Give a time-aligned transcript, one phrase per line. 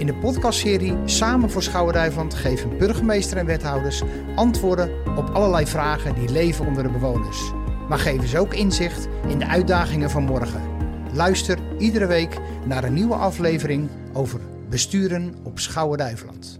[0.00, 4.02] In de podcastserie Samen voor Schouwen-Duiveland geven burgemeester en wethouders
[4.34, 7.52] antwoorden op allerlei vragen die leven onder de bewoners.
[7.88, 10.62] Maar geven ze ook inzicht in de uitdagingen van morgen.
[11.12, 16.58] Luister iedere week naar een nieuwe aflevering over besturen op Schouwen-Duiveland.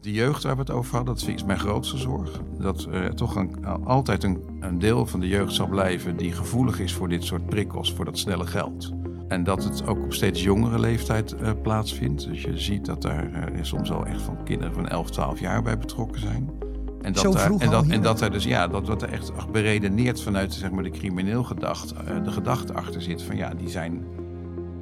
[0.00, 2.40] De jeugd waar we het over hadden, dat is mijn grootste zorg.
[2.58, 6.80] Dat er toch een, altijd een, een deel van de jeugd zal blijven die gevoelig
[6.80, 8.92] is voor dit soort prikkels, voor dat snelle geld.
[9.28, 12.24] En dat het ook op steeds jongere leeftijd uh, plaatsvindt.
[12.24, 15.62] Dus je ziet dat daar uh, soms al echt van kinderen van 11, 12 jaar
[15.62, 16.50] bij betrokken zijn.
[17.02, 19.50] En dat, Zo daar, en dat, en dat er dus ja, dat wat er echt
[19.52, 23.68] beredeneerd vanuit zeg maar, de crimineel gedacht, uh, de gedachte achter zit van ja, die
[23.68, 24.02] zijn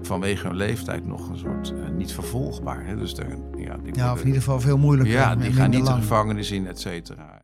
[0.08, 2.86] vanwege hun leeftijd nog een soort uh, niet vervolgbaar.
[2.86, 2.96] Hè?
[2.96, 5.14] Dus daar, ja, die, Ja, of in ieder geval veel moeilijker.
[5.14, 7.40] ja, die gaan niet de gevangenis in, et cetera.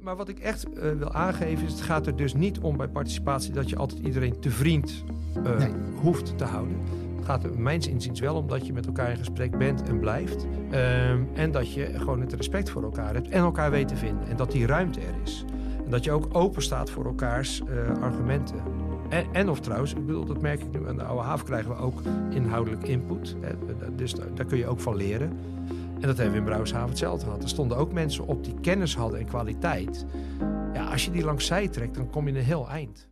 [0.00, 2.88] Maar wat ik echt uh, wil aangeven is, het gaat er dus niet om bij
[2.88, 5.04] participatie dat je altijd iedereen te vriend
[5.46, 5.70] uh, Nee.
[6.00, 6.76] hoeft te houden.
[7.16, 10.00] Het gaat er mijns inziens wel om dat je met elkaar in gesprek bent en
[10.00, 10.46] blijft.
[10.70, 14.28] Ehm, en dat je gewoon het respect voor elkaar hebt en elkaar weet te vinden.
[14.28, 15.44] En dat die ruimte er is.
[15.88, 18.62] Dat je ook open staat voor elkaars uh, argumenten.
[19.08, 21.70] En, en of trouwens, ik bedoel, dat merk ik nu aan de oude haven, krijgen
[21.70, 23.36] we ook inhoudelijk input.
[23.40, 23.54] Hè,
[23.94, 25.32] dus daar, daar kun je ook van leren.
[26.00, 27.42] En dat hebben we in Brouwershaven hetzelfde gehad.
[27.42, 30.06] Er stonden ook mensen op die kennis hadden en kwaliteit.
[30.72, 33.08] Ja, als je die langs zij trekt, dan kom je een heel eind.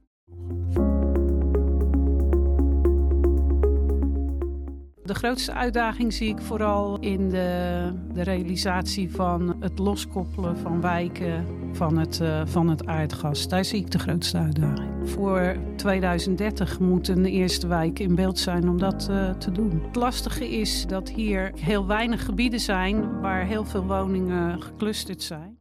[5.06, 11.46] De grootste uitdaging zie ik vooral in de, de realisatie van het loskoppelen van wijken
[11.72, 13.48] van het, uh, van het aardgas.
[13.48, 15.10] Daar zie ik de grootste uitdaging.
[15.10, 19.82] Voor 2030 moet een eerste wijk in beeld zijn om dat uh, te doen.
[19.86, 25.58] Het lastige is dat hier heel weinig gebieden zijn waar heel veel woningen geclusterd zijn.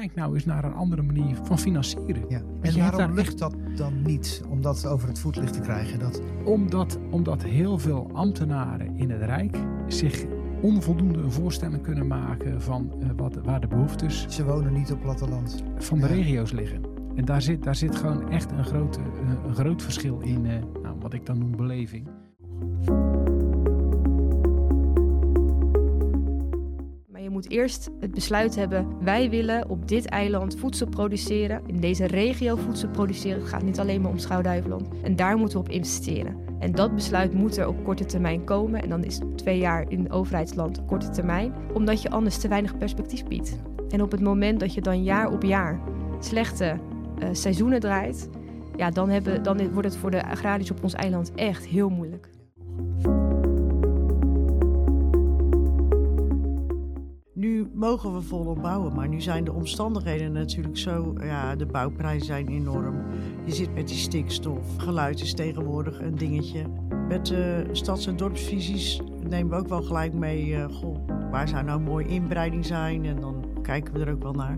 [0.00, 2.24] Kijk nou eens naar een andere manier van financieren.
[2.28, 2.40] Ja.
[2.60, 5.98] En waarom lukt dat dan niet om dat over het voetlicht te krijgen?
[5.98, 6.22] Dat...
[6.44, 9.56] Omdat, omdat heel veel ambtenaren in het Rijk
[9.88, 10.24] zich
[10.60, 15.00] onvoldoende een voorstelling kunnen maken van uh, wat, waar de behoeftes Ze wonen niet op
[15.00, 15.62] platteland.
[15.78, 16.12] van de Ja.
[16.14, 16.80] regio's liggen.
[17.14, 20.52] En daar zit, daar zit gewoon echt een, grote, uh, een groot verschil in uh,
[20.82, 22.06] nou, wat ik dan noem beleving.
[27.48, 32.88] Eerst het besluit hebben: wij willen op dit eiland voedsel produceren, in deze regio voedsel
[32.88, 33.40] produceren.
[33.40, 34.88] Het gaat niet alleen maar om Schouwduiveland.
[35.02, 36.36] En daar moeten we op investeren.
[36.58, 38.82] En dat besluit moet er op korte termijn komen.
[38.82, 43.24] En dan is twee jaar in overheidsland korte termijn, omdat je anders te weinig perspectief
[43.24, 43.58] biedt.
[43.88, 45.80] En op het moment dat je dan jaar op jaar
[46.20, 46.78] slechte
[47.18, 48.28] uh, seizoenen draait,
[48.76, 52.28] ja, dan, hebben, dan wordt het voor de agrariërs op ons eiland echt heel moeilijk.
[57.80, 61.14] Mogen we volop bouwen, maar nu zijn de omstandigheden natuurlijk zo.
[61.20, 62.94] Ja, de bouwprijzen zijn enorm.
[63.44, 64.76] Je zit met die stikstof.
[64.76, 66.64] Geluid is tegenwoordig een dingetje.
[67.08, 70.48] Met de stads- en dorpsvisies nemen we ook wel gelijk mee.
[70.48, 70.96] Uh, goh,
[71.30, 73.04] waar zou nou mooi inbreiding zijn?
[73.04, 74.56] En dan kijken we er ook wel naar.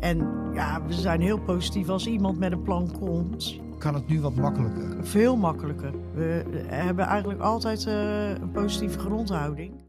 [0.00, 0.18] En
[0.54, 3.60] ja, we zijn heel positief als iemand met een plan komt.
[3.78, 4.96] Kan het nu wat makkelijker?
[5.00, 5.92] Veel makkelijker.
[6.14, 9.82] We hebben eigenlijk altijd uh, een positieve grondhouding.